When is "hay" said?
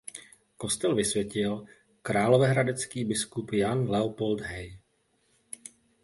4.41-4.77